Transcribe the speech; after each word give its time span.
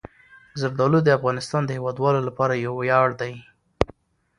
زردالو 0.59 0.99
د 1.03 1.09
افغانستان 1.17 1.61
د 1.65 1.69
هیوادوالو 1.77 2.21
لپاره 2.27 2.53
یو 2.65 2.73
ویاړ 2.79 3.09
دی. 3.21 3.33